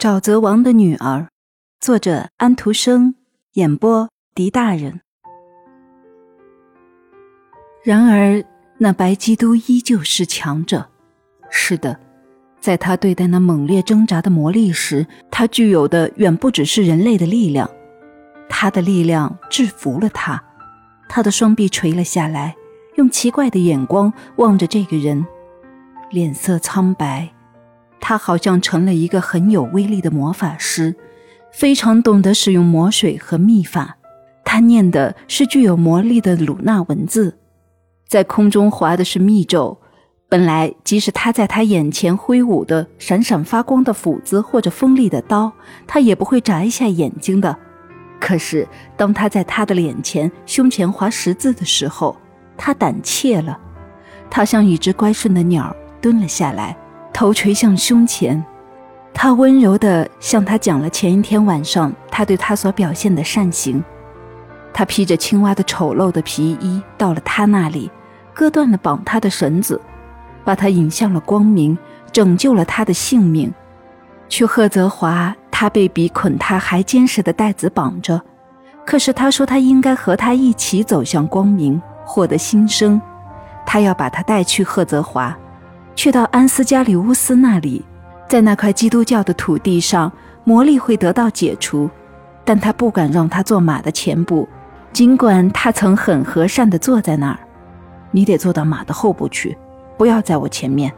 [0.00, 1.28] 沼泽王的女儿，
[1.78, 3.16] 作者安徒生，
[3.52, 5.02] 演播狄大人。
[7.84, 8.42] 然而，
[8.78, 10.88] 那白基督依旧是强者。
[11.50, 12.00] 是的，
[12.60, 17.70] 在他对待那猛烈挣扎的魔力时，他具有的远不只是人类的力量。
[18.48, 20.42] 他的力量制服了他。
[21.10, 22.56] 他的双臂垂了下来，
[22.96, 25.26] 用奇怪的眼光望着这个人，
[26.08, 27.30] 脸色苍白。
[28.00, 30.96] 他好像成了一个很有威力的魔法师，
[31.52, 33.96] 非常懂得使用魔水和秘法。
[34.44, 37.38] 他念的是具有魔力的鲁纳文字，
[38.08, 39.78] 在空中划的是密咒。
[40.28, 45.52] 本来，即使他在他眼前挥舞的闪闪发光的斧子或者锋利的刀，
[45.86, 47.56] 他也不会眨一下眼睛的。
[48.20, 52.16] 可是，当他在他的脸前、胸前划十字的时候，
[52.56, 53.58] 他胆怯了。
[54.30, 56.76] 他像一只乖顺的鸟，蹲了下来。
[57.12, 58.42] 头垂向胸前，
[59.12, 63.82] 他温柔地向他讲了前一天晚上他对他所表现的善行。
[64.72, 67.90] 他披着青蛙的丑陋的皮衣到了他那里，
[68.32, 69.80] 割断了绑他的绳子，
[70.44, 71.76] 把他引向了光明，
[72.12, 73.52] 拯救了他的性命。
[74.28, 78.22] 去赫泽华，他被比捆他还坚实的带子绑着，
[78.86, 83.02] 可是他说他应该和他一起走向光明，获得新生。
[83.66, 85.36] 他要把他带去赫泽华。
[85.94, 87.84] 去到安斯加里乌斯那里，
[88.28, 90.10] 在那块基督教的土地上，
[90.44, 91.90] 魔力会得到解除，
[92.44, 94.48] 但他不敢让他坐马的前部，
[94.92, 97.38] 尽管他曾很和善地坐在那儿。
[98.10, 99.56] 你得坐到马的后部去，
[99.98, 100.92] 不要在我前面。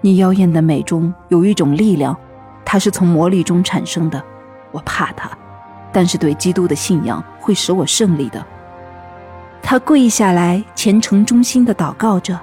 [0.00, 2.16] 你妖艳的美中有一种力量，
[2.64, 4.22] 它是从魔力中产生的。
[4.70, 5.30] 我怕它，
[5.92, 8.44] 但是对基督的信仰会使我胜利的。
[9.62, 12.38] 他跪下来，虔诚忠心地祷告着。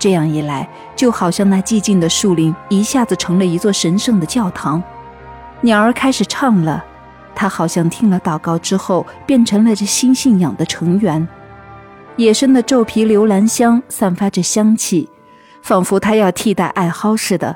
[0.00, 4.82] 这样一来，就好像那寂静的树林一下子成了一座神圣的教堂。
[5.60, 6.82] 鸟儿开始唱了，
[7.34, 11.28] 它好像听了祷告之后，变成了这新信仰的成员。
[12.16, 15.06] 野生的皱皮留兰香散发着香气，
[15.62, 17.54] 仿佛它要替代艾蒿似的。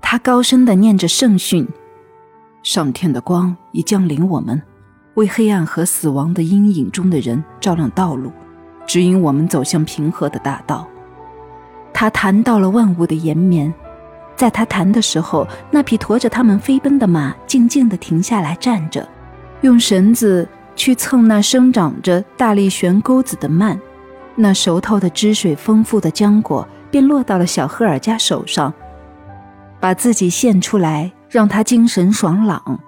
[0.00, 1.68] 它高声地念着圣训
[2.62, 4.62] ：“上天的光已降临我们，
[5.14, 8.30] 为黑暗和死亡的阴影中的人照亮道路，
[8.86, 10.88] 指引我们走向平和的大道。”
[11.94, 13.72] 他谈到了万物的延绵，
[14.36, 19.08] 在他谈的时候，那匹驮着他们飞奔的马静静地停下来站着，
[19.60, 23.80] 用绳子去蹭那生长着大力悬钩子的蔓，
[24.34, 28.74] 那熟透的汁水丰富的浆果便落到了小赫尔加手上，
[29.78, 32.80] 把自己献出来，让他精神爽朗。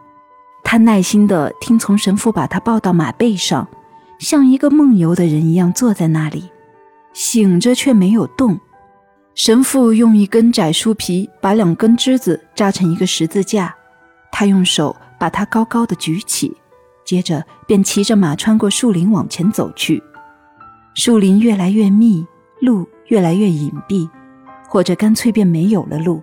[0.65, 3.69] 他耐心地听从神父把他抱到马背上，
[4.19, 6.51] 像一个梦游的人一样坐在那里，
[7.13, 8.59] 醒着却没有动。
[9.37, 13.77] 神父用一根窄树皮把两根枝子扎成一个十字架，
[14.33, 16.57] 他用手把它高高的举起，
[17.05, 20.03] 接着便骑着马穿过树林往前走去。
[20.95, 22.27] 树林越来越密，
[22.63, 24.09] 路越来越隐蔽，
[24.71, 26.23] 或者干脆便没有了路。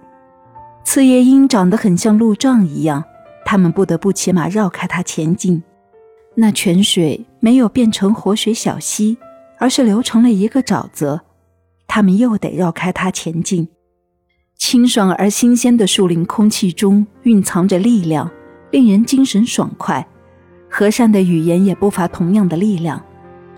[0.83, 3.03] 刺叶樱长得很像路障一样，
[3.45, 5.61] 他们不得不骑马绕开它前进。
[6.33, 9.19] 那泉水没有变成活水小溪，
[9.59, 11.21] 而是流成了一个沼泽。
[11.95, 13.67] 他们又得绕开它前进。
[14.57, 18.31] 清爽而新鲜的树林空气中蕴藏着力量，
[18.71, 20.03] 令人精神爽快。
[20.67, 22.99] 和善的语言也不乏同样的力量。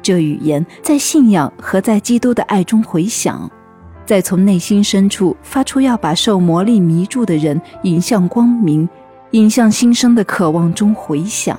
[0.01, 3.49] 这语言在信仰和在基督的爱中回响，
[4.05, 8.89] 在从内心深处发出要把受魔力迷住的人引向光明、
[9.31, 11.57] 引向新生的渴望中回响。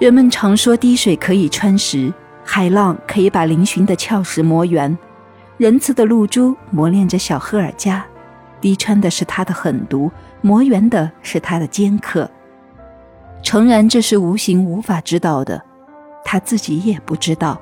[0.00, 2.12] 人们常说滴水可以穿石，
[2.42, 4.98] 海浪可以把嶙峋的峭石磨圆。
[5.60, 8.02] 仁慈的露珠磨练着小赫尔加，
[8.62, 10.10] 滴穿的是他的狠毒，
[10.40, 12.30] 磨圆的是他的尖刻。
[13.42, 15.62] 诚然，这是无形无法知道的，
[16.24, 17.60] 他自己也不知道。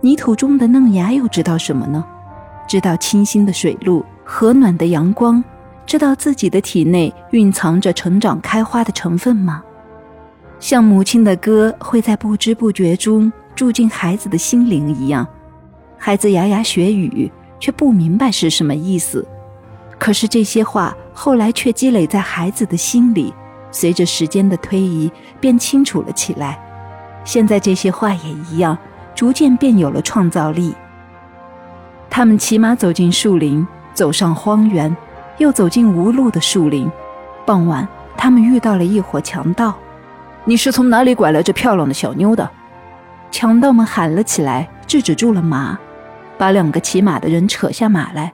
[0.00, 2.04] 泥土中的嫩芽又知道什么呢？
[2.66, 5.44] 知道清新的水路，和暖的阳光，
[5.86, 9.62] 知道自己的体内蕴藏着成长开花的成分吗？
[10.58, 15.24] 像母亲的歌会在不知不觉中住进孩子的心灵一样。
[15.98, 19.26] 孩子牙牙学语，却不明白是什么意思。
[19.98, 23.32] 可是这些话后来却积累在孩子的心里，
[23.70, 25.10] 随着时间的推移，
[25.40, 26.58] 变清楚了起来。
[27.24, 28.76] 现在这些话也一样，
[29.14, 30.74] 逐渐便有了创造力。
[32.08, 34.94] 他们骑马走进树林，走上荒原，
[35.38, 36.88] 又走进无路的树林。
[37.44, 39.74] 傍晚，他们遇到了一伙强盗。
[40.44, 42.48] “你是从哪里拐来这漂亮的小妞的？”
[43.32, 45.78] 强盗们喊了起来，制止住了马。
[46.38, 48.32] 把两个骑马的人扯下马来，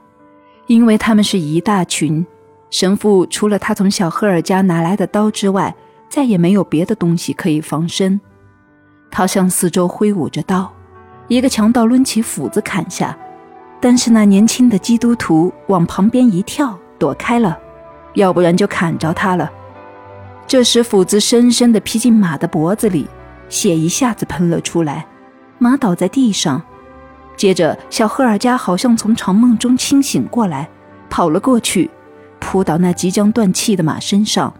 [0.67, 2.25] 因为他们是一大群，
[2.69, 5.73] 神父除了他从小赫尔家拿来的刀之外，
[6.09, 8.19] 再也没有别的东西可以防身。
[9.09, 10.71] 他向四周挥舞着刀，
[11.27, 13.17] 一个强盗抡起斧子砍下，
[13.79, 17.57] 但是那年轻的基督徒往旁边一跳，躲开了，
[18.15, 19.49] 要不然就砍着他了。
[20.45, 23.07] 这时斧子深深地劈进马的脖子里，
[23.49, 25.05] 血一下子喷了出来，
[25.57, 26.61] 马倒在地上。
[27.43, 30.69] 接着，小赫尔加好像从长梦中清醒过来，
[31.09, 31.91] 跑了过去，
[32.39, 34.53] 扑到那即将断气的马身上。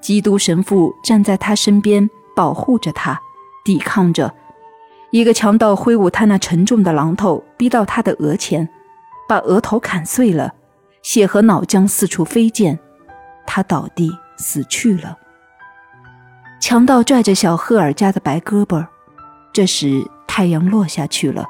[0.00, 3.20] 基督神父站在他身边，保护着他。
[3.66, 4.32] 抵抗着，
[5.10, 8.66] 一个强盗挥舞他那沉重的榔头，逼到他的额前，
[9.28, 10.54] 把额头砍碎了，
[11.02, 12.78] 血和脑浆四处飞溅，
[13.46, 15.18] 他倒地死去了。
[16.62, 18.86] 强盗拽着小赫尔加的白胳膊，
[19.52, 21.46] 这时太阳落下去了，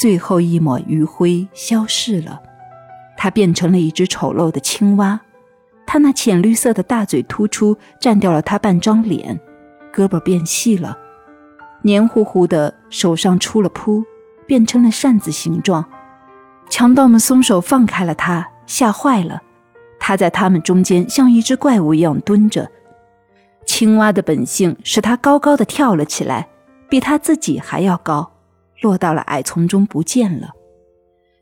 [0.00, 2.40] 最后一抹余晖消逝了，
[3.18, 5.20] 他变成了一只丑陋的青蛙，
[5.86, 9.38] 他那浅绿色的大嘴突出，占掉了他半张脸，
[9.92, 10.96] 胳膊变细了。
[11.82, 14.02] 黏糊糊的，手上出了扑，
[14.46, 15.84] 变成了扇子形状。
[16.70, 19.42] 强盗们松手放开了他，吓坏了。
[19.98, 22.66] 他在他们中间像一只怪物一样蹲着。
[23.66, 26.48] 青蛙的本性使他高高的跳了起来，
[26.88, 28.32] 比他自己还要高，
[28.80, 30.50] 落到了矮丛中不见了。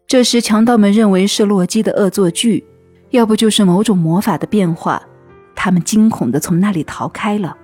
[0.07, 2.65] 这时，强盗们认为是洛基的恶作剧，
[3.11, 5.03] 要不就是某种魔法的变化。
[5.55, 7.57] 他们惊恐地从那里逃开了。